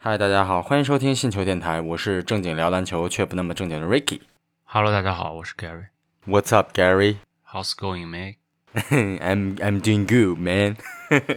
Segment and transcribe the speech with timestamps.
[0.00, 4.20] 嗨，大家好，欢迎收听信球电台，我是正经聊篮球却不那么正经的 Ricky。
[4.62, 5.88] Hello，大家好，我是 Gary。
[6.24, 7.16] What's up, Gary?
[7.44, 10.76] How's going, mate？I'm I'm doing good, man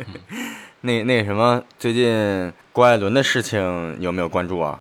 [0.81, 4.79] 那那个什么，最近郭艾伦的事情有没有关注啊？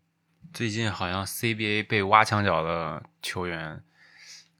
[0.52, 3.82] 最近好像 CBA 被挖墙脚的球员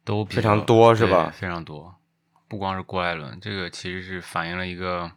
[0.02, 1.94] 都非常多是吧非常多，
[2.48, 5.12] 不光是郭艾伦，这个其实是反映了一个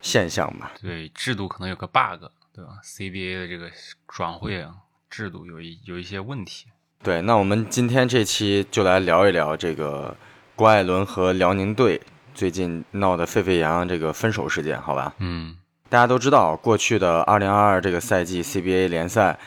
[0.00, 0.72] 现象吧。
[0.80, 2.24] 对制度可能有个 bug，
[2.56, 3.70] 对吧？CBA 的这个
[4.08, 4.72] 转会啊
[5.10, 6.68] 制度有一有一些问题。
[7.02, 10.16] 对，那我们今天这期就来聊一聊这个
[10.54, 12.00] 郭艾伦和辽宁队
[12.34, 15.14] 最近闹得沸沸扬扬这个分手事件，好吧？
[15.18, 15.58] 嗯，
[15.90, 19.38] 大家都知道，过去的2022这个赛季 CBA 联赛，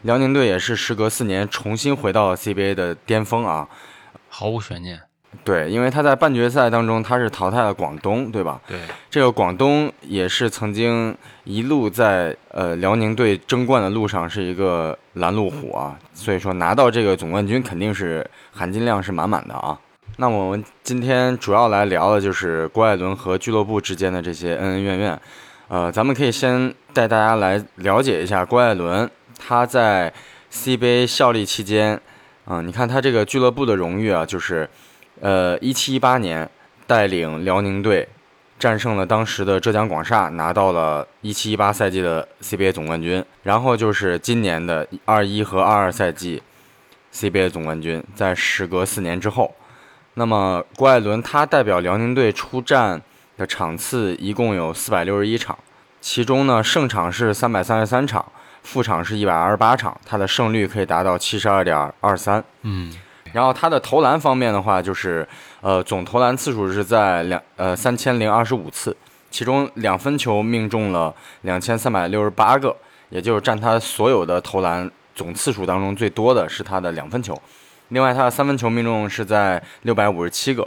[0.00, 3.68] 辽宁队也是时隔四年重新回到了 CBA 的巅峰啊。
[4.30, 5.02] 毫无悬念。
[5.44, 8.60] 对，因为他在半决赛当中他是淘汰了广东，对吧？
[8.66, 8.78] 对，
[9.10, 19.78] 这个广东也是曾经一路在呃辽宁队争冠的路上是一个拦路虎啊，所以说拿到这个总冠军肯定是含金量是满满的啊。
[20.18, 25.20] 那我们今天主要来聊的就是郭艾伦和俱乐部之间的这些恩恩怨怨。
[25.68, 30.12] 呃，咱们可以先带大家来了解一下郭艾伦他在
[30.52, 32.00] CBA 效力期间，
[32.46, 34.68] 嗯、你看他这个俱乐部的荣誉啊，就是
[35.20, 36.48] 呃一七一八年
[36.86, 38.08] 带领辽宁队
[38.58, 43.24] 战胜了当时的浙江广厦，拿到了一七一八赛季的 CBA 总冠军。
[43.42, 46.42] 然后就是今年的二一和二二赛季
[47.12, 49.54] CBA 总冠军，在时隔四年之后。
[50.14, 53.02] 那么郭艾伦他代表辽宁队出战
[53.36, 55.58] 的场次一共有四百六十一场，
[56.00, 58.24] 其中呢胜场是三百三十三场，
[58.62, 62.42] 负场是一百二十八场，他的胜率可以达到七十二点二三。
[62.62, 62.94] 嗯，
[63.36, 65.28] 然后他的投篮方面的话，就是
[65.60, 68.96] 呃总投篮次数是在两呃三千零二十五次，
[69.30, 72.74] 其中两分球命中了两千三百六十八个，
[73.10, 77.38] 也就是占他所有的投篮总次数当中最多的是他的两分球。
[77.88, 80.66] 另外，他的三分球命中是在六百五十七个，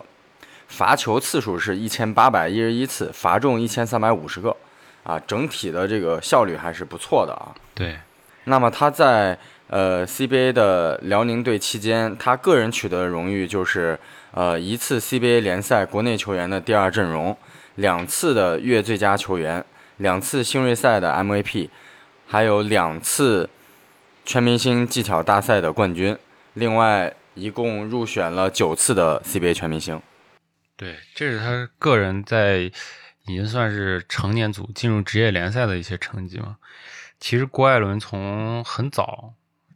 [0.68, 4.56] 罚球次数是一千八百一十一次，罚中一千三百五十个，
[5.02, 7.50] 啊，整体的这个效率还是不错的啊。
[7.74, 7.98] 对，
[8.44, 9.36] 那么他在
[9.70, 14.00] 呃 CBA 的辽宁队期间，他个人取得的荣誉就是
[14.32, 17.38] 呃一次 CBA 联赛国内球员的第二阵容，
[17.76, 19.64] 两次的月最佳球员，
[19.98, 21.70] 两次新锐赛的 MVP，
[22.28, 23.50] 还有两次
[24.26, 26.18] 全明星技巧大赛的冠军，
[26.54, 30.02] 另外一共入选了九次的 CBA 全明星。
[30.76, 32.72] 对，这是他个人在
[33.28, 36.58] 已经算是成年组进入职业联赛的一些成绩嘛。
[37.20, 39.34] 其实郭艾伦从很早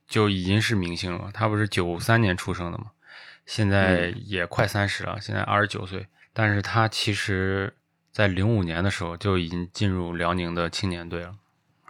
[0.07, 2.91] 就已经是明星了，他不是九三年出生的嘛，
[3.45, 6.07] 现在也快三十了，现在二十九岁。
[6.33, 7.75] 但是他其实
[8.11, 11.35] 在零五年的时候就已经进入辽宁的青年队了，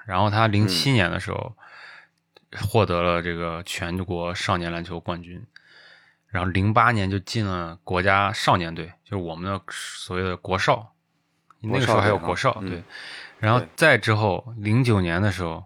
[0.05, 1.55] 然后他零七年的时候
[2.61, 5.45] 获得了这个全国少年篮球冠军。
[6.27, 10.95] 然后零八年就进了国家少年队，就是我们的所谓的国少，
[11.61, 12.83] 那个时候还有国少嗯对。
[13.37, 15.63] 然后再之后，零九年的时候，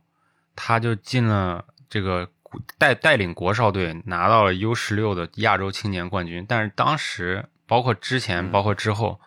[0.58, 2.30] 他就进了这个
[2.78, 6.46] 带带领国少队拿到了 U 十六的亚洲青年冠军。
[6.48, 9.20] 但是当时，包括之前，嗯包括之后，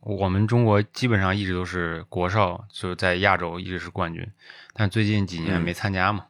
[0.00, 4.26] 我们中国基本上一直都是国少，就是在亚洲一直是冠军。
[4.72, 6.26] 但最近几年嗯没参加嘛，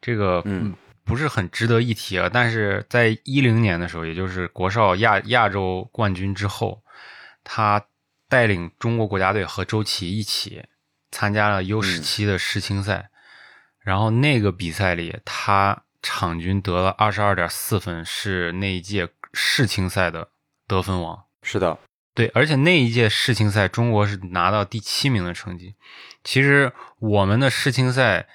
[0.00, 0.74] 这个嗯
[1.04, 2.28] 不是很值得一提啊。
[2.32, 6.82] 但是在一零年的时候，也就是国少亚亚洲冠军之后，
[7.42, 7.86] 他
[8.28, 10.64] 带领中国国家队和周琦一起
[11.12, 13.08] 参加了 U 十七的世青赛，
[13.86, 20.30] 然后那个比赛里，他场均得了二十二点四分，是那一届世青赛的
[20.66, 21.22] 得分王。
[21.40, 21.78] 是的，
[22.12, 25.76] 对，而且那一届世青赛，中国是拿到第七名的成绩。
[26.24, 28.26] 其实我们的世青赛，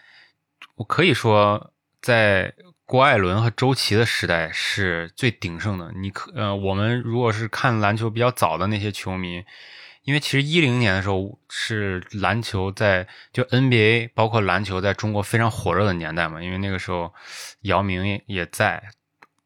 [0.76, 2.54] 我可以说在
[2.86, 5.92] 郭艾伦和周琦的时代是最鼎盛的。
[5.98, 9.44] 你可呃，我们如果是看篮球比较早的那些球迷，
[10.04, 17.14] 因为其实一零年的时候是篮球在就 NBA 包括篮球在中国非常火热的年代嘛，因为那个时候
[17.62, 18.82] 姚明也也在，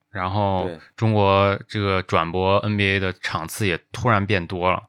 [0.10, 4.84] 然后中国这个转播 NBA 的场次也突然变多了，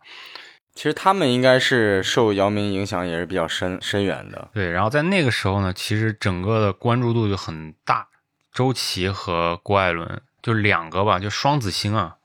[0.75, 4.51] 其实他们应该是受姚明影响也是比较深深远的。
[4.55, 8.07] 对，然后在那个时候呢，其实整个的关注度就很大，
[8.53, 12.17] 周琦和郭艾伦就两个吧，就双子星啊，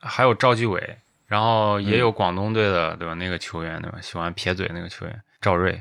[0.00, 0.98] 还有赵继伟，
[1.32, 3.14] 然后也有广东队的，对吧？
[3.14, 3.98] 那个球员对吧？
[4.02, 5.80] 喜欢撇嘴那个球员赵睿，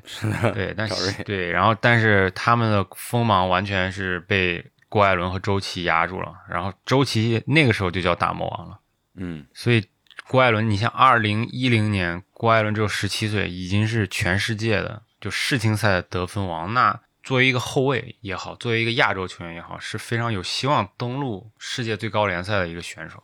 [0.53, 8.80] 对，但是对，然后但是他们的锋芒完全是被郭艾伦和周琦压住了，然后周琦那个时候就叫大魔王了，
[9.15, 9.86] 嗯，所以
[10.30, 23.21] 郭艾伦，你像二零一零年，郭艾伦只有十七岁，已经是全世界的就世青赛的得分王，那作为一个后卫也好，作为一个亚洲球员也好，是非常有希望登陆世界最高联赛的一个选手。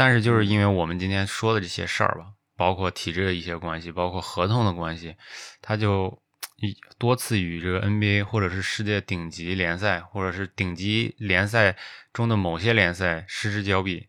[0.00, 5.14] 但是就是因为我们今天说的这些事儿吧，包括体制的一些关系，包括合同的关系，
[5.60, 6.22] 他就
[6.56, 11.76] 一多次与这个 NBA 或者是世界顶级联赛，或者是顶级联赛
[12.14, 14.08] 中的某些联赛失之交臂，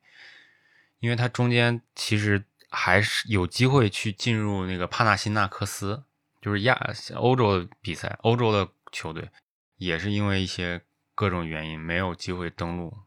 [1.02, 6.06] 因为他中间其实还是有机会去进入那个帕纳辛纳克斯，
[6.42, 6.80] 就是亚
[7.16, 9.30] 欧洲的比赛，欧洲的球队，
[9.76, 10.80] 也是因为一些
[11.14, 12.98] 各种原因没有机会登陆。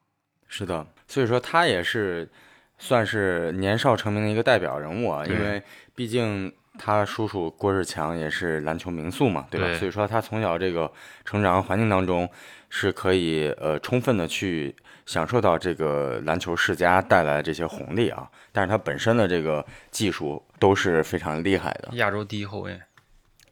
[0.47, 2.31] 是的，所以说他也是
[2.79, 5.63] 算是年少成名的一个代表人物啊，因为
[5.95, 9.67] 毕竟他叔叔郭志强也是篮球名宿嘛，对吧？
[9.69, 10.91] 对所以说他从小这个
[11.25, 12.29] 成长环境当中
[12.69, 14.75] 是可以呃充分的去
[15.07, 21.91] 享受到这个篮球世家带来的这些红利啊，但是他本身的这个技术都是非常厉害的。
[21.93, 22.81] 亚洲第一后卫，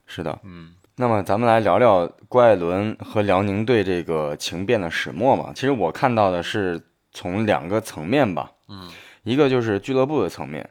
[0.06, 5.52] 是的，嗯那么咱们来聊聊郭艾伦和辽宁队这个情变的始末嘛。
[5.54, 6.80] 其实我看到的是
[7.12, 8.90] 从两个层面吧，嗯
[9.24, 10.68] 一个就是俱乐部的层面。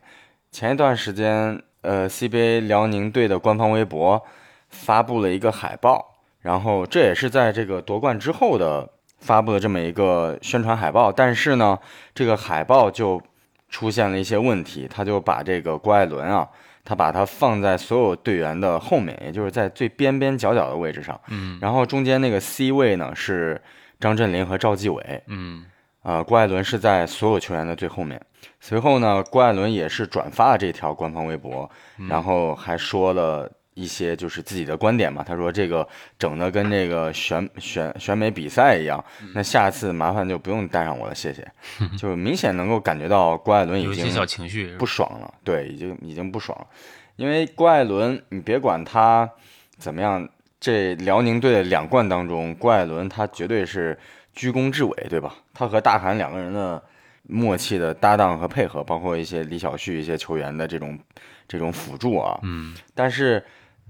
[0.52, 4.22] 前一段时间，呃，CBA 辽宁队的官方微博
[4.70, 8.90] 发布了一个海报，然后这也是在这个夺冠之后的
[9.20, 11.12] 发布的这么一个宣传海报。
[11.12, 11.80] 但是呢，
[12.14, 13.22] 这个海报就
[13.70, 16.46] 出现了一些问题，他就把这个郭艾伦啊，
[16.84, 21.18] 他把他放在所有队员的后面，也就是在最边边角角的位置上。
[21.30, 23.62] 嗯然后中间那个 C 位呢是
[24.02, 25.64] 张镇麟和赵继伟，嗯
[26.04, 28.22] 啊，郭艾伦是在所有球员的最后面。
[28.60, 31.70] 随后呢，郭艾伦也是转发了这条官方微博，
[32.10, 35.24] 然后还说了一些就是自己的观点嘛。
[35.24, 35.88] 他说这个
[36.20, 39.04] 整的跟这个选选选美比赛一样，
[39.34, 41.48] 那下次麻烦就不用带上我了，谢谢。
[41.98, 46.68] 就明显能够感觉到郭艾伦已经有些小情绪，不爽了，对，已经已经不爽了。
[47.16, 49.30] 因为郭艾伦，你别管他
[49.78, 50.28] 怎么样，
[50.60, 53.98] 这辽宁队的两冠当中，郭艾伦他绝对是
[54.34, 55.36] 居功至伟，对吧？
[55.54, 56.82] 他和大韩两个人的
[57.32, 61.00] 默契的搭档和配合，包括一些李晓旭一些球员的这种
[61.48, 63.42] 这种辅助啊，嗯但是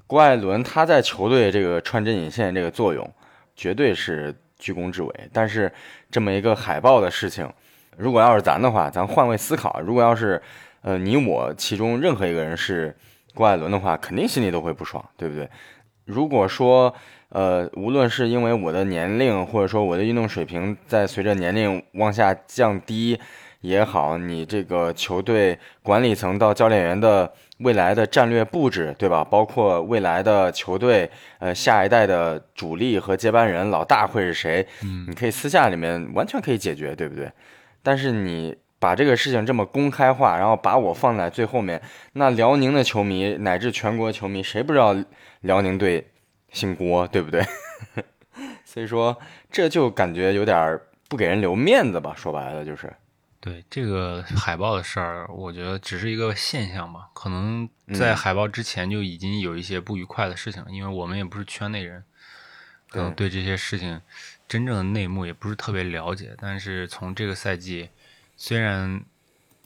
[0.05, 3.13] 郭艾伦他在球队这个穿针引线这个作用，
[3.55, 5.29] 绝对是居功至伟。
[5.33, 5.71] 但是
[6.11, 7.51] 这么一个海报的事情，
[7.97, 10.41] 如果要是咱的话，咱换位思考，如果要是
[10.81, 12.95] 呃你我其中任何一个人是
[13.33, 15.49] 郭艾伦的话，肯定心里都会不爽，对不对？
[16.11, 16.93] 如果说
[17.29, 23.17] 呃，无论是因为我的年龄，或者说我的运动水平在随着年龄往下降低
[23.61, 29.23] 也好，你这个球队管理层到教练员的未来的战略布置，对吧？
[29.23, 31.09] 包括未来的球队，
[31.39, 34.67] 呃，下一代的主力和接班人老大会是谁？
[34.83, 37.31] 嗯你可以私下里面完全可以解决，对不对？
[37.81, 41.81] 但是你把这个事情这么公开化，然后把我放在最后面，
[42.13, 44.93] 那辽宁的球迷乃至全国球迷，谁不知道
[45.41, 46.11] 辽宁队
[46.51, 47.45] 姓郭，对不对？
[48.65, 49.19] 所以说
[49.51, 50.79] 这就感觉有点
[51.09, 52.95] 不给人留面子吧，说白了就是，
[53.41, 57.09] 对这个海报的事儿，我觉得只是一个现象吧。
[57.13, 62.03] 可能在海报之前就已经有一些不愉快的事情了，因为我们也不是圈内人，
[62.89, 64.01] 可能对这些事情
[64.47, 66.35] 真正的内幕也不是特别了解。
[66.39, 67.89] 但是从这个赛季，
[68.37, 69.03] 虽然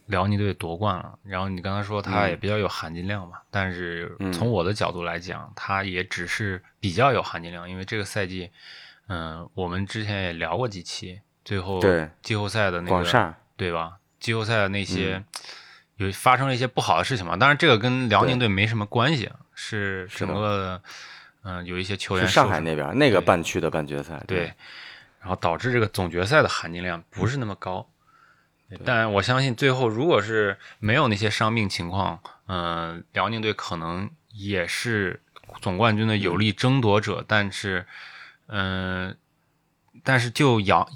[0.08, 8.52] 辽宁队夺冠了，然后你刚才说他也比较有含金量嘛，但是嗯从我的角度来讲，他也只是比较有含金量，因为这个赛季，
[9.08, 12.08] 嗯、我们之前也聊过几期，最后对。
[12.22, 13.98] 季后赛的那个对吧？
[14.20, 15.24] 季后赛的那些、
[15.98, 20.82] 有发生了一些不好的事情嘛，当然这个跟辽宁队没什么关系，啊，是整个的，
[21.44, 24.54] 嗯、有一些球员是上海那边那个半区的半决赛，对，
[25.20, 27.82] 然后导致这个总决赛的含金量不是那么高。
[27.82, 27.95] 对
[28.84, 35.22] 但我相信最后如果是没有那些伤病情况，嗯、辽宁队可能也是
[35.62, 37.86] 总冠军的有力争夺者，但是，
[38.48, 39.16] 嗯、
[40.04, 40.90] 但是就杨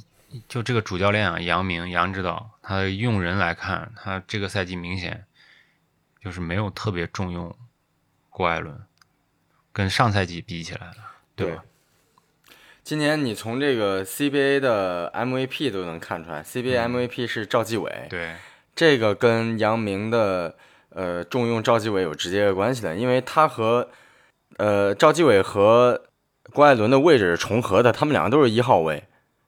[0.48, 5.26] 就这个主教练啊，杨明杨指导，他的用人来看，他这个赛季明显
[6.22, 7.56] 就是没有特别重用
[8.30, 8.84] 郭艾伦，
[9.72, 10.96] 跟上赛季比起来了，
[11.36, 11.64] 对吧？
[12.90, 18.34] 今年你从这个 CBA 的 MVP 都能看出来，CBA MVP 是赵继伟，对，
[18.76, 20.56] 这个跟杨明的
[20.96, 23.88] 呃重用赵继伟有直接的关系的，因为他和
[24.58, 26.02] 呃赵继伟和
[26.52, 29.04] 郭艾伦的位置是重合的，他们两个都是一号位。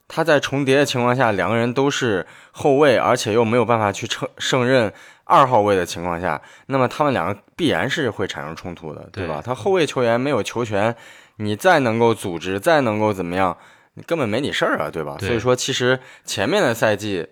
[0.08, 4.94] 他在重叠的情况下，两个人都是后卫，而且又没有办法去胜胜任
[5.24, 9.42] 二号位的情况下，那么他们两个必然是会产生冲突的，对吧？
[9.42, 10.94] 对他后卫球员没有球权，
[11.42, 13.58] 你再能够组织，再能够怎么样，
[13.96, 15.16] 你根本没你事儿啊，对吧？
[15.20, 17.28] 对所以说，其实前面的赛季，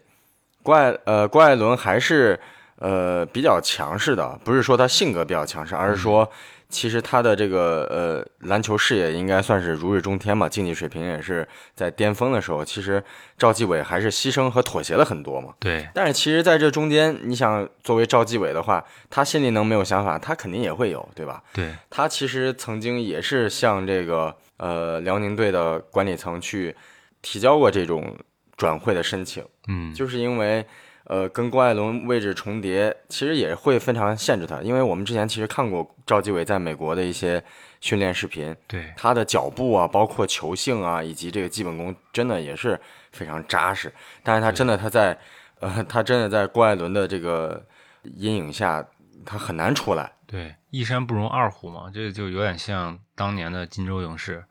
[0.63, 2.39] 郭艾呃郭艾伦还是
[2.77, 6.29] 呃比较强势的，不是说他性格比较强势，而是说
[6.69, 12.63] 其实他的这个呃篮球事业应该算是如日中天吧，竞技水平也是在巅峰的时候。
[12.63, 13.03] 其实
[13.38, 15.53] 赵继伟还是牺牲和妥协了很多嘛。
[15.59, 20.19] 对，但是其实在这中间，你想作为赵继伟的话，他心里能没有想法？
[20.19, 21.43] 他肯定也会有，对吧？
[21.53, 26.75] 对，他其实曾经也是向这个呃辽宁队的管理层去
[27.23, 28.15] 提交过这种
[28.55, 30.63] 转会的申请，嗯，就是因为。
[31.09, 37.43] 呃，跟郭艾伦位置重叠，其实也会非常限制他，因为我们之前其实看过赵继伟在美国的一些
[37.81, 42.79] 训练视频，对他的脚步啊，包括球性啊，以及这个基本功，真的也是
[43.11, 43.91] 非常扎实。
[44.21, 45.17] 但是他真的他在，
[45.59, 47.65] 呃，他真的在郭艾伦的这个
[48.03, 48.85] 阴影下，
[49.25, 50.11] 他很难出来。
[50.27, 54.45] 对，一山不容二虎嘛，这就有点像当年的金州勇士，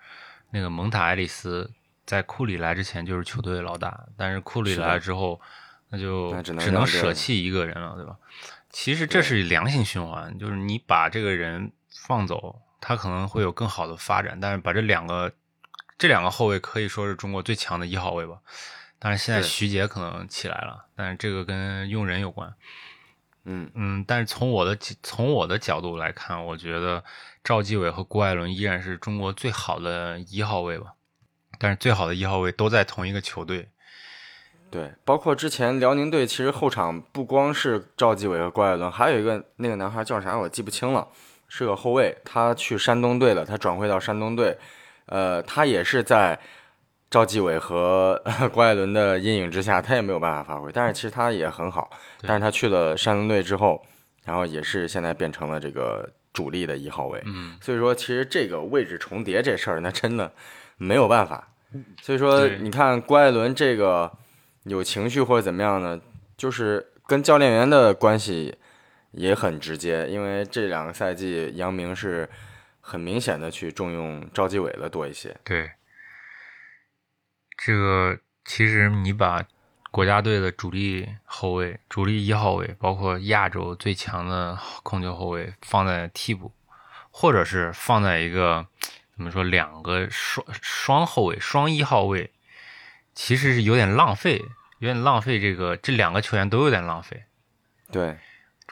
[0.50, 1.70] 那个蒙塔埃利斯
[2.04, 5.40] 在库里来之前就是球队老大，但是库里来了之后。
[5.90, 8.16] 那就只能舍弃一个人了，对吧？
[8.71, 11.73] 其实这是良性循环，就是你把这个人
[12.07, 14.38] 放走，他可能会有更好的发展。
[14.38, 15.33] 但是把这两个
[15.97, 18.38] 这两个后卫可以说是中国最强的一号位吧。
[18.99, 22.54] 但是现在徐杰可能起来了，但是这个跟用人有关。
[23.45, 27.02] 嗯嗯，但是从我的从我的角度来看，我觉得
[27.42, 30.92] 赵继伟和郭艾伦依然是中国最好的一号位吧。
[31.59, 33.71] 但是最好的一号位都在同一个球队。
[34.70, 41.08] 对，包括之前辽宁队，其实后场不光是赵继伟和郭艾伦，还有一个那个男孩叫啥我记不清了，
[41.48, 44.56] 是个后卫，他去山东队了，他转会到山东队，
[45.06, 46.38] 呃，他也是在
[47.10, 48.22] 赵继伟和
[48.52, 53.82] 郭艾伦的阴影之下，他也没有办法发挥，但是其实他也很好，但是他去了山东队之后，
[54.25, 60.30] 然后也是现在变成了这个主力的一号位，嗯，所以说其实这个位置重叠这事儿，那真的
[60.76, 61.48] 没有办法，
[62.02, 64.12] 所以说你看郭艾伦这个。
[64.68, 66.00] 有情绪或者怎么样呢？
[66.37, 68.56] 就是跟教练员的关系
[69.10, 72.28] 也很直接，因为这两个赛季杨明是
[72.80, 75.37] 很明显的去重用赵继伟的多一些。
[75.42, 75.72] 对，
[77.56, 79.44] 这个其实你把
[79.90, 86.52] 国家队的主力后卫、主力一号位，包括亚洲最强的控球后卫放在替补，
[87.10, 88.66] 或者是放在一个
[89.16, 92.30] 怎么说两个双双后卫、双一号位，
[93.14, 94.44] 其实是有点浪费。
[94.78, 97.25] 有点浪费，这个这两个球员都有点浪费。
[97.90, 98.16] 对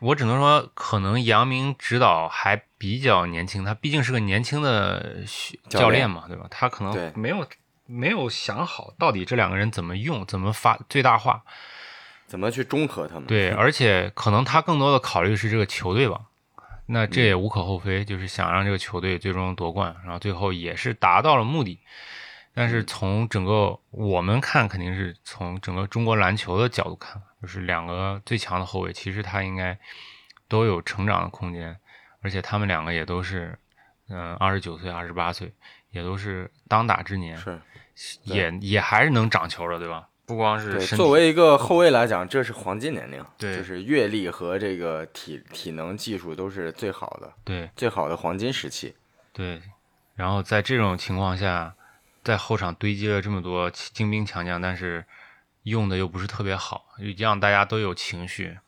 [0.00, 5.24] 我只能说，可能杨明指导还比较年轻，他毕竟是个年轻的
[5.68, 6.46] 教练嘛，对吧？
[6.50, 7.46] 他可能没有
[7.86, 11.42] 没有想好到底这两个人怎么用，怎么发最大化，
[12.26, 13.24] 怎么去中和他们。
[13.24, 16.20] 对，而且可能他更多的考虑是这个球队吧。
[16.88, 21.80] 那这也无可厚非，就是想让这个球队最终夺冠，然后最后也是达到了目的。
[22.58, 29.78] 但是从整个我们看，肯定是从整个中国篮球的角度看，就是两个最强的后卫，其实他应该
[30.48, 31.76] 都有成长的空间，
[32.22, 33.58] 而且他们两个也都是，
[34.08, 35.52] 嗯，二十九岁、二十八岁，
[35.90, 37.60] 也都是当打之年，是，
[38.22, 40.08] 也也还是能长球的，对吧？
[40.24, 48.96] 不光是作为一个后卫来讲，这是黄金年龄，对，就是阅历和这个体体能技术都是最好的，对，最好的黄金时期，
[49.34, 49.60] 对。
[50.14, 51.74] 然后在这种情况下。
[52.26, 55.04] 在后场堆积了这么多精兵强将，但是
[55.62, 58.58] 用的又不是特别好，让大家都有情绪。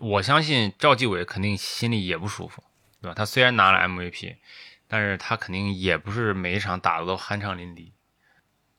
[0.00, 2.60] 我相信赵继伟肯定心里也不舒服，
[3.00, 3.14] 对吧？
[3.14, 4.34] 他虽然拿了 MVP，
[4.88, 7.92] 但是他肯定也不是每一场打的都酣畅淋漓。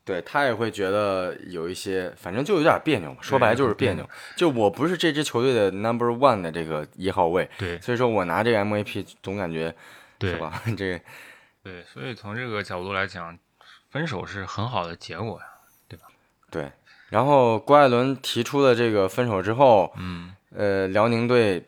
[0.04, 3.16] 对他也会觉得有一些，反正就有点别扭。
[3.22, 4.10] 说白了就是别扭。
[4.36, 9.74] 就我不是这支球队的 Number One 的这个一号位，对，所以说我拿这个 MVP 总感觉，
[10.20, 10.62] 对吧？
[10.76, 11.02] 这，
[11.64, 13.40] 对，所以从这个角度来讲。
[13.96, 15.46] 分手是很好的结果呀，
[15.88, 16.06] 对吧？
[16.52, 16.70] 对。
[17.08, 21.66] 然后郭艾伦提出了这个分手之后，嗯，呃，辽宁队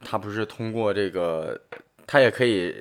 [0.00, 1.60] 他不是通过这个，
[2.06, 2.74] 他也可以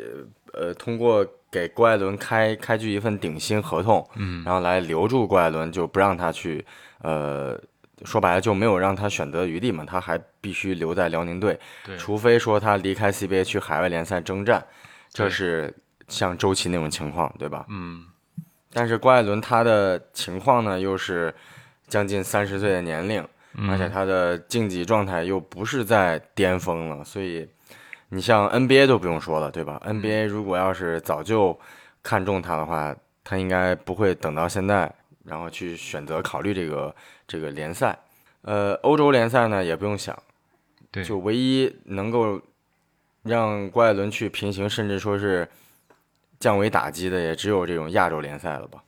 [0.53, 6.65] 呃通过给郭艾伦开开具一份顶薪合同，嗯，然后来留住郭艾伦，就不让他去，
[7.01, 7.59] 呃，
[8.05, 14.65] 说白了就没有让他选择余地嘛，他还必须留在辽宁队，对，除非说他离开 CBA 去海外联赛征战，
[15.11, 15.75] 这是
[16.07, 17.65] 像周琦那种情况，对吧？
[17.67, 18.05] 嗯。
[18.73, 21.33] 但是郭艾伦他的情况呢，又是
[21.87, 23.25] 将近三十岁的年龄，
[23.69, 27.47] 而且他的竞技状态又不是在巅峰了，所以
[28.09, 31.57] 你像 NBA 都不用说了，对吧？NBA 如果要是早就
[32.03, 34.93] 看中他的话，他应该不会等到现在，
[35.23, 36.95] 然后去选择考虑这个
[37.25, 37.97] 这个联赛。
[38.41, 40.15] 呃，欧洲联赛呢也不用想，
[40.91, 42.39] 对，就唯一能够
[43.23, 45.47] 让郭艾伦去平行，甚至说是。
[46.39, 48.83] 降维打击的也只有这种亚洲联赛了吧，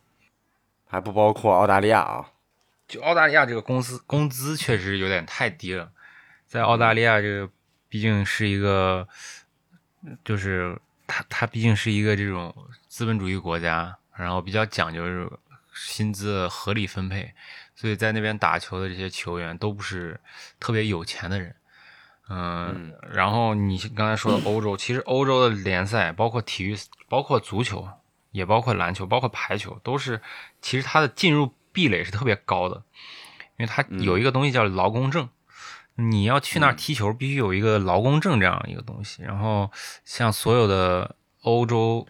[0.87, 2.31] 还不包括澳大利亚啊。
[2.87, 5.91] 就澳大利亚这个公司工资确实有点太低了，
[6.47, 7.49] 在澳大利亚这个
[7.87, 9.07] 毕竟是一个
[10.23, 10.75] 就是
[11.05, 12.53] 他他毕竟是一个这种
[12.87, 15.29] 资本主义国家，然后比较讲究是
[15.73, 17.31] 薪资合理分配，
[17.75, 20.19] 所以在那边打球的这些球员都不是
[20.59, 21.55] 特别有钱的人。
[22.29, 27.87] 嗯，然后你刚才说的欧洲，其实欧洲的联赛，包括体育，包括足球，
[28.31, 30.21] 也包括篮球，包括排球，都是
[30.61, 32.83] 其实它的进入壁垒是特别高的，
[33.57, 35.27] 因为它有一个东西叫劳工证。
[35.95, 39.21] 你要去那儿踢球，必须有一个劳工证这样一个东西。
[39.21, 39.69] 然后，
[40.05, 42.07] 像所有的欧洲、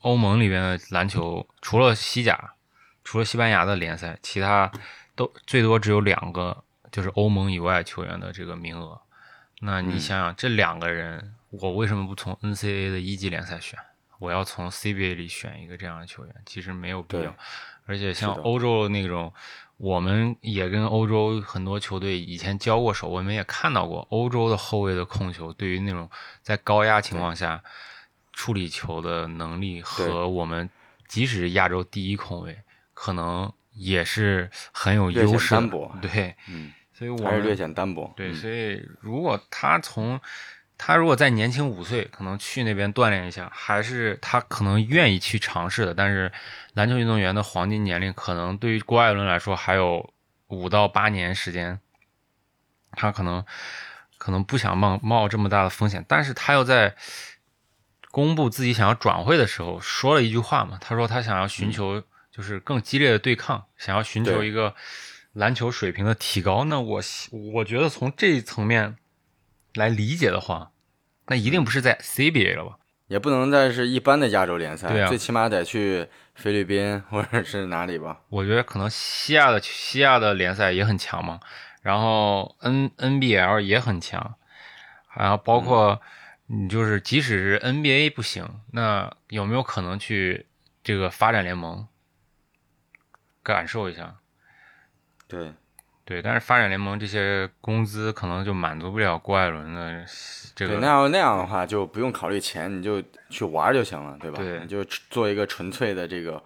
[0.00, 2.54] 欧盟里边的篮球，除了西甲，
[3.04, 4.72] 除了西班牙的联赛，其他
[5.14, 8.98] 都最多只有两个，就是欧盟以外球员的这个名额。
[9.60, 13.78] 那你想想，这两个人，我为什么不从 NCAA 的一级联赛选？
[14.18, 16.34] 我要从 CBA 里选一个这样的球员？
[16.44, 17.34] 其实没有必要。
[17.86, 19.32] 而且像欧洲那种。
[19.78, 26.08] 我们也跟欧洲很多球队以前交过手，我们也看到过欧洲的后卫的控球，对于那种
[26.40, 27.62] 在高压情况下
[28.32, 30.70] 处理球的能力，和我们
[31.06, 32.58] 即使亚洲第一控卫，
[32.94, 35.54] 可能也是很有优势。
[36.00, 38.10] 对，嗯，所以我还是略显单薄。
[38.16, 40.18] 对，所以如果他从
[40.78, 45.92] 他如果再年轻五岁，可能去那边锻炼一下，还是他可能愿意去尝试的。
[45.92, 46.32] 但是，
[46.72, 50.12] 篮球运动员的黄金年龄可能对于郭艾伦来说还有
[50.48, 51.78] 五到八年时间，
[52.92, 53.44] 他可能
[54.16, 56.02] 可能不想冒冒这么大的风险。
[56.08, 56.96] 但是他又在
[58.10, 64.74] 公布自己想要转会的时候说了一句话嘛，他说他想要寻求就是更激烈的对抗，想要寻求一个
[65.36, 66.64] 篮球水平的提高。
[66.64, 67.02] 那我
[67.54, 68.96] 我觉得从这一层面。
[69.76, 70.72] 来理解的话，
[71.26, 72.78] 那一定不是在 CBA 了吧？
[73.08, 78.22] 也不能再是一般的亚洲联赛，对啊，最起码得去菲律宾或者是哪里吧？
[78.30, 81.40] 我觉得可能西亚的西亚的联赛也很强嘛，
[81.82, 84.36] 然后 N NBL 也很强，
[85.14, 86.00] 然后包括
[86.46, 90.46] 你就是即使是 NBA 不行，那有没有可能去
[90.82, 91.86] 这个发展联盟
[93.42, 94.16] 感受一下？
[95.28, 95.52] 对。
[96.04, 100.04] 对，但是发展联盟这些工资可能就满足不了郭艾伦的
[100.54, 100.78] 这个。
[100.78, 104.38] 那要那样的话，就不用考虑钱，你就去玩就行了，对吧？
[104.38, 106.40] 对，你就做一个纯粹的这个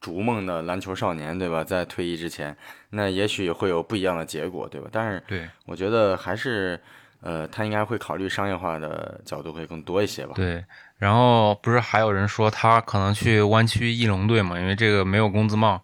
[0.00, 1.62] 逐梦的篮球少年，对吧？
[1.62, 2.56] 在退役之前，
[2.90, 4.88] 那也许会有不一样的结果，对吧？
[4.90, 6.80] 但是，对，我觉得还是，
[7.20, 10.32] 呃，他应该会考虑商业化的角度会更多一些吧。
[10.34, 10.64] 对，
[10.98, 14.58] 然后不是还有人说他可能去湾区翼龙队嘛？
[14.58, 15.80] 因为这个没有工资帽。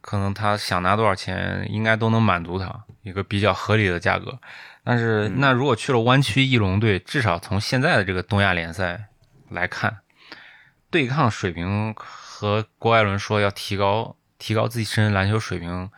[0.00, 4.38] 可能他想拿多少钱，应该都能满足他一个比较合理的价格。
[4.84, 9.08] 但是，那如果去了湾区翼龙队，至少从现在的这个东亚联赛
[9.50, 9.98] 来看，
[10.90, 15.90] 对抗水平和郭艾伦说要提高、提高自己身篮球水平，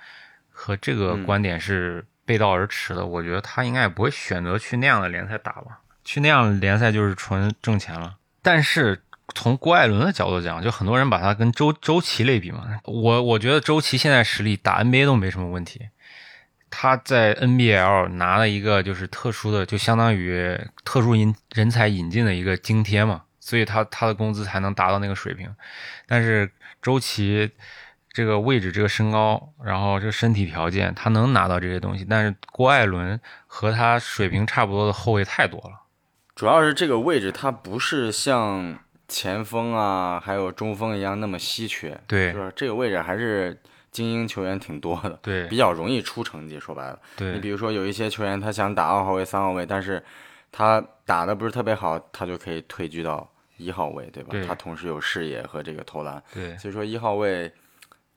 [0.50, 3.06] 和这个观点是背道而驰的。
[3.06, 5.80] 我觉得他应该也不会选择去那样的联赛打吧？
[6.04, 8.16] 去那样的联赛就是纯挣钱了。
[8.42, 9.02] 但是。
[9.34, 12.80] 从郭艾伦的角度讲，就很多人把他跟周周琦类比嘛。
[12.84, 15.88] 我我觉得周琦现在实力打 NBA 都没什么问题。
[16.70, 25.52] 他在 NBL 拿了一个就是特殊的，就相当于特殊引人才引进的一个津贴嘛，所以他他的工资才能达到那个水平。
[26.06, 26.48] 但是
[26.80, 27.50] 周琦
[28.12, 32.06] 这个位置、这个身高，然后这个身体条件，他能拿到这些东西。
[32.08, 35.80] 但是郭艾伦和他水平差不多的后卫太多了，
[36.36, 38.78] 主要是这个位置他不是像。
[39.10, 46.60] 前锋啊，还有中锋一样那么稀缺，对，就是这个位置还是精英球员挺多的，对，比较容易出成绩。
[46.60, 50.00] 说白了，对你比如说有一些球员他想打二号位、三号位，但是
[50.52, 54.36] 他打的不是特别好，他就可以退居到一号位，对吧？
[54.46, 57.52] 他同时有视野和这个投篮，对，所以说一号位，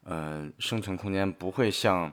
[0.04, 2.12] 呃，生存空间不会像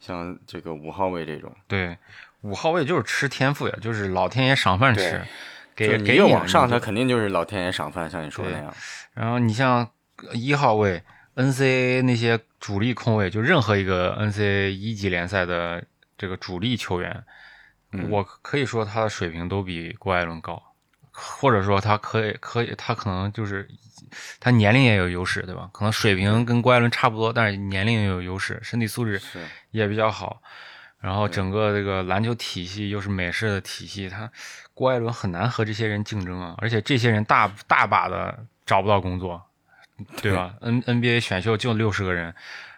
[0.00, 1.96] 像这个五号位这种，对，
[2.40, 5.22] 五号位就是吃天赋呀，就是老天爷赏饭吃。
[5.74, 8.74] 给给越往上，他肯定就是老天爷赏饭，像你说的那样。
[9.14, 9.88] 然后你像
[10.32, 11.02] 一号位
[11.36, 15.82] NCAA 那些主力控卫，就任何一个 NCAA 一级联赛的
[16.16, 17.24] 这个主力球员，
[18.08, 20.62] 我可以说他的水平都比郭艾伦高，
[21.10, 23.68] 或者说他可以可以他可能就是
[24.40, 25.68] 他年龄也有优势，对吧？
[25.72, 29.20] 可能水平跟郭艾伦差不多，但是年龄也有优势，身体素质
[29.70, 30.42] 也比较好。
[31.02, 34.30] 然后整个这个篮球体系又是美式的体系，他
[34.72, 36.54] 郭艾伦很难和这些人竞争啊！
[36.58, 39.42] 而且这些人大大把的找不到工作，
[40.22, 42.32] 对吧？N NBA 选秀就六十个人，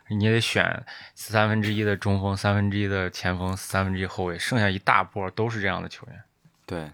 [0.08, 0.84] 你得选
[1.14, 6.22] 三分之一的中锋，三分之一的前锋，三分之一后卫，剩下一大波都是这样的球员。
[6.64, 6.90] 对，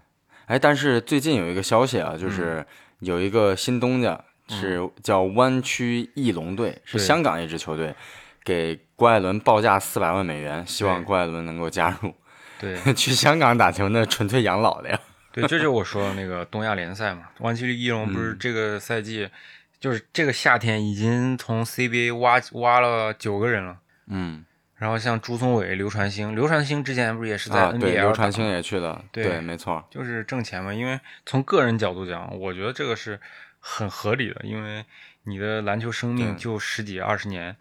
[0.47, 2.65] 哎，但是最近有一个消息啊，就是
[2.99, 7.95] 有一个新东家是叫湾区翼龙队，是香港一支球队。
[8.43, 12.13] 给郭艾伦报价四百万美元，希望郭艾伦能够加入。
[12.59, 14.99] 对， 去香港打球那纯粹养老的呀。
[15.31, 17.29] 对，这就是我说的那个东亚联赛嘛。
[17.39, 19.29] 湾区利翼龙不是嗯这个赛季，
[19.79, 23.77] 就是这个夏天已经从 CBA 挖挖了九个人了。
[24.07, 24.43] 嗯，
[24.75, 30.73] 然后像朱松伟、刘传兴，刘传兴之前不是也是在啊，NBL 对，刘传兴也去了，对对，没错，就是挣钱嘛。
[30.73, 33.19] 因为从个人角度讲，我觉得这个是
[33.59, 34.83] 很合理的，因为
[35.23, 37.55] 你的篮球生命就十几二十年，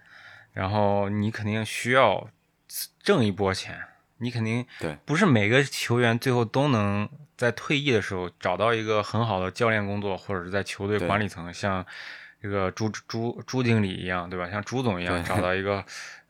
[0.53, 2.29] 然后你肯定需要
[3.03, 3.81] 挣一波钱，
[4.19, 11.85] 你肯定对不是每个球员最后都能在退役的时候找到一个很好的教练工作，或者是在球队管理层像
[12.43, 14.51] 这个朱朱朱经理一样，对吧？
[14.51, 15.85] 像朱总一样找到一个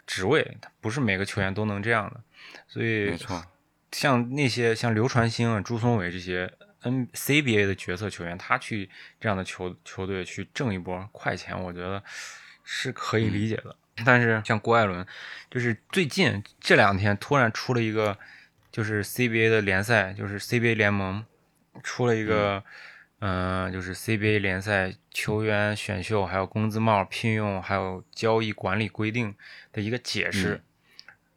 [0.07, 2.21] 职位，不是每个球员都能这样的，
[2.69, 3.45] 所以没错，
[3.93, 6.53] 像那些像刘传兴啊、朱松伟这些
[6.83, 8.89] N CBA 的角色球员，他去
[9.21, 12.03] 这样的球球队去挣一波快钱，我觉得
[12.65, 13.77] 是可以理解的。
[14.05, 15.07] 但是像郭艾伦，
[15.51, 18.17] 就是最近这两天突然出了一个，
[18.71, 21.25] 就是 CBA 的联赛，就是 CBA 联盟
[21.83, 22.63] 出了一个，
[23.21, 29.35] 嗯、就是 CBA 联赛球员选秀、还有工资帽、聘用还有交易管理规定
[29.73, 30.55] 的一个解释。
[30.55, 30.63] 嗯。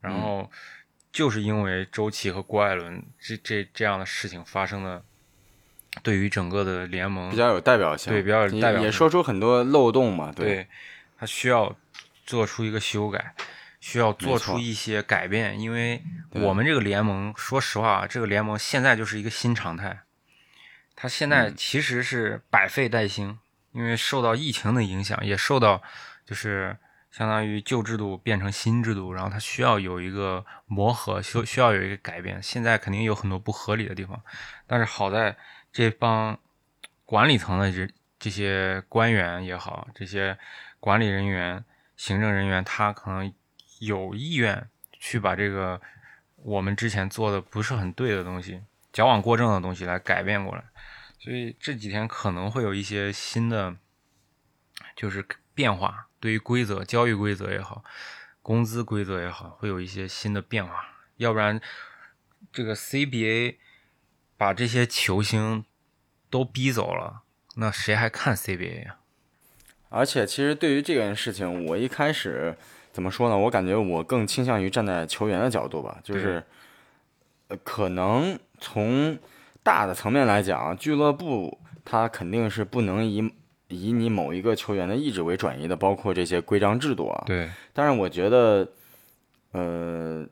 [0.02, 0.52] 然后
[1.14, 5.02] 就是因为周琦和郭艾伦这这这样的事情发生的，
[6.02, 10.68] 对于整个的联盟比较有代表性，对比较有也代表性也说出很多漏洞嘛，对，
[11.18, 11.74] 他需要
[12.26, 13.36] 做出一个修改，
[13.80, 20.02] 需要做出一些改变，因为我们这个联盟，说实话，这个联盟现在就是一个新常态，
[20.96, 21.56] 它现在嗯。
[21.56, 23.40] 其实是百废待兴，
[23.72, 25.82] 因为受到疫情的影响，也受到
[26.26, 26.78] 就是
[27.12, 32.42] 相当于旧制度变成新制度，然后它需要有一个磨合，需需要有一个改变。
[32.42, 34.22] 现在肯定有很多不合理的地方，
[34.66, 35.36] 但是好在
[35.72, 36.40] 这帮
[37.06, 40.38] 管理层的这这些官员也好，这些
[40.80, 41.64] 管理人员、
[41.96, 43.34] 行政人员，他可能
[43.80, 45.82] 有意愿去把这个
[46.38, 50.64] 我们之前做的不是很对的东西、矫枉过正的东西来改变过来。
[51.20, 53.78] 所以这几天可能会有一些新的，
[54.96, 57.84] 就是变化，对于规则、交易规则也好，
[58.42, 60.86] 工资规则也好，会有一些新的变化。
[61.16, 61.62] 要不然，
[62.52, 63.58] 这个 CBA
[64.36, 65.64] 把这些球星
[66.30, 67.22] 都逼走了，
[67.56, 68.98] 那谁还看 CBA 呀、
[69.94, 72.56] 而且其实对于这件事情，我一开始
[72.92, 73.38] 怎么说呢？
[73.38, 76.44] 我感觉我更倾向于站在球员的角度吧，就是，
[77.50, 79.16] 呃，可能从
[79.62, 83.32] 大的层面来讲，俱乐部它肯定是不能以
[83.68, 87.24] 以你某一个球员的意志为转移的，包括这些规章制度啊。
[87.28, 88.68] 对但是我觉得，
[89.52, 90.26] 呃，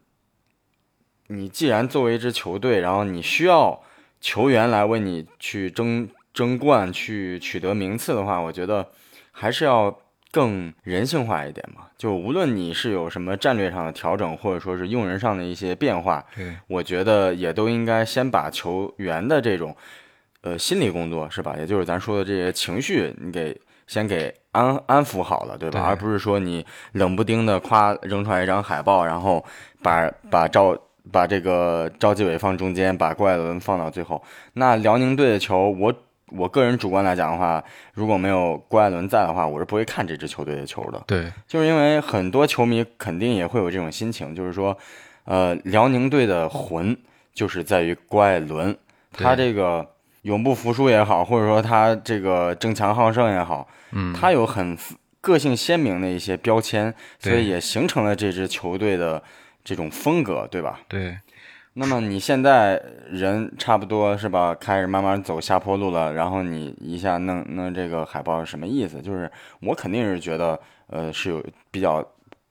[1.28, 3.80] 你既然作为一支球队，然后你需要
[4.20, 8.92] 球员来为你去争争冠、去取得名次的话，我觉得
[9.32, 9.96] 还是要
[10.32, 11.88] 更人性化一点嘛。
[11.98, 19.76] 就无论你是有什么战略上的调整，或者说是用人上的一些变化，对我觉得也都应该先把球员的这种
[20.42, 21.56] 呃心理工作是吧？
[21.58, 25.80] 也就是咱说的这些情绪，你给先给安安抚好了，对吧？
[25.80, 29.46] 对而不是说你冷不丁的夸扔出来一张海报，然后
[29.84, 30.76] 把把赵
[31.12, 34.24] 把这个赵继伟放中间，把郭艾伦放到最后。
[34.54, 35.94] 那辽宁队的球，我
[36.32, 37.64] 我个人主观来讲的话，
[37.94, 41.02] 如果没有郭艾伦在的话，我是不会看这支球队的球的。
[41.06, 41.32] 对。
[41.48, 44.78] 就是因为很多球迷肯定也会有这种心情，就是说，
[45.26, 46.98] 呃，辽宁队的魂
[47.34, 48.76] 就是在于郭艾伦，
[49.12, 49.88] 他这个
[50.24, 54.78] 永不服输也好，或者说他这个争强好胜也好，嗯，他有很
[55.20, 59.22] 个性鲜明的一些标签，所以也形成了这支球队的
[59.64, 60.80] 这种风格，对吧？
[60.88, 61.18] 对
[61.74, 69.02] 那么你现在人差不多是吧，开始慢慢走下坡路了，然后你一下弄弄这个海报是什么意思？
[69.02, 69.32] 就是
[69.62, 72.06] 我肯定是觉得，呃，是有比较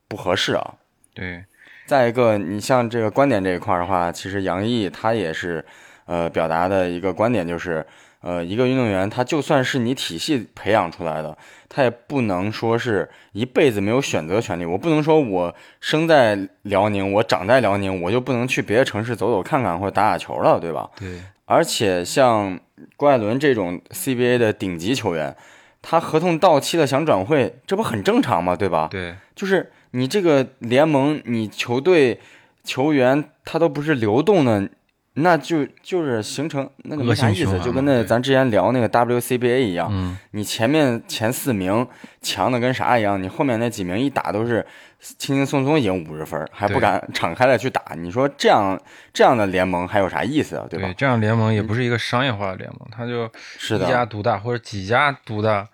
[0.08, 0.74] 不合适啊。
[1.12, 1.44] 对
[1.86, 5.62] 再一个，你像这个观点这一块儿的话，其实杨毅他也是，
[6.06, 7.84] 呃，表达的一个观点就是，
[8.22, 11.36] 呃，一个运动员他就算是你体系培养出来的，
[11.68, 14.64] 他也不能说是一辈子没有选择权利。
[14.66, 20.90] 我不能说我生在辽宁，我长在辽宁，我就不能去别的城市走走看看或者打打球了，对吧？
[20.98, 22.60] 对而且像
[22.96, 25.34] 郭艾伦这种 CBA 的顶级球员，
[25.82, 28.54] 他合同到期了想转会，这不很正常吗？
[28.54, 28.88] 对吧？
[28.90, 32.20] 对就是你这个联盟，你球队
[32.62, 34.68] 球员他都不是流动的，
[35.14, 41.86] 那就就是形成那个没啥意思，就跟那咱之前聊那个 WCBA 一样，嗯你前面前四名
[42.22, 44.64] 强的跟啥一样，你后面那几名一打都是
[45.00, 48.80] 轻轻松松赢五十分，还不敢敞开了去打，你说这样
[49.12, 50.66] 这样的联盟还有啥意思啊？
[50.70, 50.88] 对吧？
[50.88, 55.68] 对这样联盟也不是一个商业化的联盟，它就是一家，独大或者几家独大，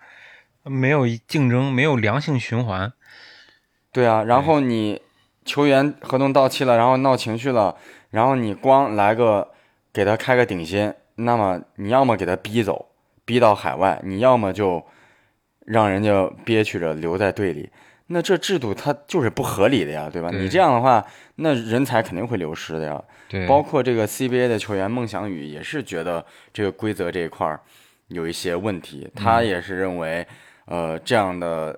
[0.63, 2.91] 没有竞争，没有良性循环。
[3.91, 5.01] 对啊，然后你
[5.45, 7.75] 球员合同到期了，然后闹情绪了，
[8.09, 9.47] 然后你光来个
[9.93, 12.87] 给他开个顶薪，那么你要么给他逼走，
[13.25, 14.83] 逼到海外，你要么就
[15.65, 17.69] 让人家憋屈着留在队里。
[18.09, 20.31] 那这制度它就是不合理的呀，对吧？
[20.31, 23.03] 对你这样的话，那人才肯定会流失的呀。
[23.27, 27.59] 对，包括这个 CBA 的球员孟祥宇也是觉得这个规则这一块儿
[28.07, 30.25] 有一些问题，他也是认为，
[30.67, 31.77] 呃，这样的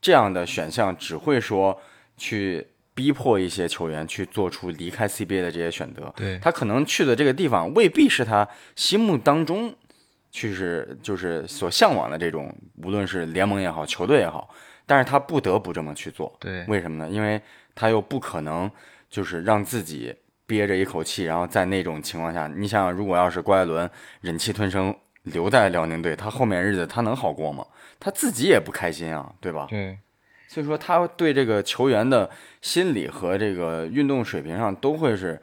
[0.00, 1.78] 这样的选项只会说
[2.16, 6.12] 去逼迫一些球员去做出离开 CBA 的这些选择。
[6.16, 9.72] 对他可能去的这个地方未必是他心目当中
[10.32, 14.48] 去是就是所向往的这种，无论是联盟也好，球队也好，
[14.86, 16.34] 但是他不得不这么去做。
[16.40, 17.10] 对为什么呢？
[17.10, 17.40] 因为
[17.74, 18.70] 他又不可能
[19.10, 20.14] 就是让自己
[20.46, 23.88] 憋着一口气，然后在那种情况下，你想想，如果要是郭艾伦
[24.22, 27.66] 忍气吞声留在辽宁队，他后面日子他能好过吗？
[28.00, 29.66] 他自己也不开心啊，对吧？
[29.68, 29.98] 对
[30.48, 32.30] 所以说他对这个球员的
[32.66, 35.40] 心理和这个运动水平上都会是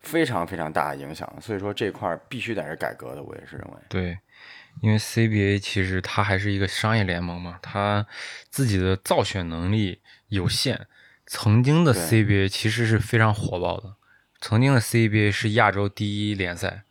[0.00, 1.26] 非常非常大的影响。
[1.40, 3.78] 所以说这块儿必须得是改革的，我也是认为。
[3.88, 4.18] 对，
[4.82, 8.06] 因为 CBA 其实它还是一个商业联盟嘛，它
[8.50, 10.86] 自己的造血能力有限。
[11.26, 13.96] 曾经的 CBA 其实是非常火爆的，
[14.42, 16.82] 曾经的 CBA 是亚洲第一联赛，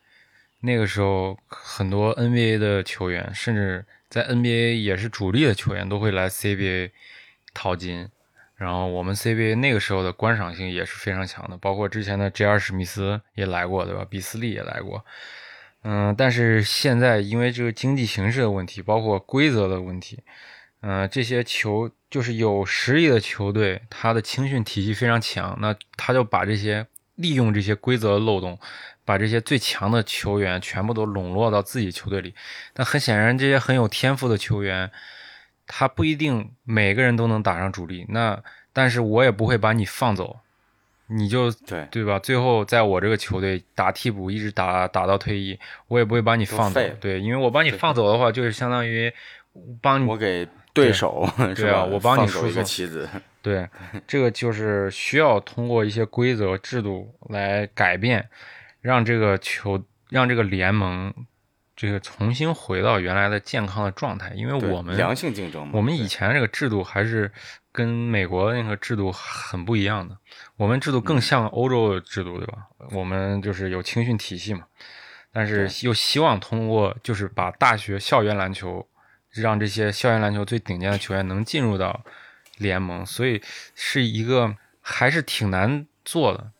[0.62, 6.90] 那个时候很多 NBA 的球员，甚至在 NBA 也是主力的球员都会来 CBA
[7.54, 8.10] 淘金。
[8.56, 12.58] 然后我们 CBA 那个时候的观赏性也是非常强的，包括之前的 J.R.
[12.58, 14.06] 史密斯也来过，对吧？
[14.10, 15.06] 比斯利也来过。
[15.84, 20.24] 嗯，但是现在因为这个经济形势的问题，包括规则的问题，
[20.82, 28.58] 嗯、这些球就是有实力的球队，他的青训体系非常强，那他就把这些利用这些规则漏洞，
[29.04, 32.34] 把这些最强的球员全部都笼络到自己球队里。
[32.74, 34.90] 但很显然，这些很有天赋的球员，
[35.68, 38.06] 他不一定每个人都能打上主力。
[38.10, 38.42] 那
[38.74, 40.38] 但是我也不会把你放走，
[41.08, 42.20] 你就对，对吧？
[42.20, 46.82] 最后在我这个球队打替补，一直打打到退役，我也不会把你放走。
[47.00, 49.12] 对，因为我把你放走的话，就是相当于
[49.82, 51.26] 帮你我给对手
[51.56, 51.86] 是对啊吧？
[51.86, 53.08] 我帮你输一个棋子。
[53.42, 53.68] 对，
[54.06, 58.28] 这个就是需要通过一些规则制度来改变，
[58.82, 61.14] 让这个球，让这个联盟，
[61.76, 64.32] 这个重新回到原来的健康的状态。
[64.36, 67.32] 因为我们良性竞争嘛，我们以前这个制度还是
[67.72, 70.18] 跟美国那个制度很不一样的，
[70.56, 72.68] 我们制度嗯更像欧洲的制度，对吧？
[72.92, 74.66] 我们就是有青训体系嘛，
[75.34, 78.88] 但是又希望通过就是把大学校园篮球，
[79.32, 82.02] 让这些校园篮球最顶尖的球员能进入到
[82.58, 83.42] 联盟，所以
[83.76, 86.52] 是一个还是挺难做的。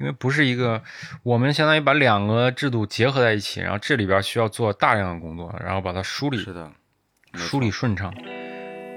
[0.00, 0.82] 因为不是一个，
[1.22, 6.70] 我们相当于把两个制度结合在一起，然后这里边需要做大量的工作，然后把它梳理是的，
[7.34, 8.10] 梳理顺畅。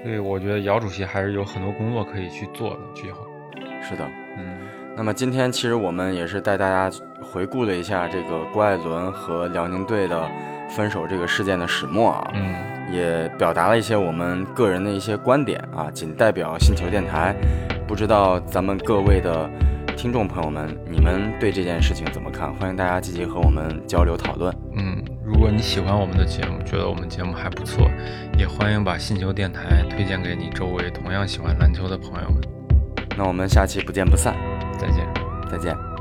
[0.02, 2.80] 所以我觉得姚主席还是有很多工作可以去做的。
[2.94, 3.20] 今后，
[3.82, 4.04] 是的。
[4.36, 4.56] 嗯，
[4.96, 6.90] 那么今天其实我们也是带大家
[7.22, 10.30] 回顾了一下这个郭艾伦和辽宁队的
[10.70, 17.34] 分手这个事件的始末啊，嗯，也表达了一些我们个人的一些观点啊，仅代表星球电台。
[17.86, 19.48] 不知道咱们各位的
[19.96, 22.52] 听众朋友们，你们对这件事情怎么看？
[22.54, 24.54] 欢迎大家积极和我们交流讨论。
[24.76, 27.90] 嗯，如果你喜欢我们的节目，觉得我们节目还不错，
[28.36, 32.40] 也欢迎把信球电台推荐给你周围同样喜欢篮球的朋友们。
[33.16, 34.34] 那我们下期不见不散，
[34.78, 35.06] 再见。
[35.50, 35.93] 再见。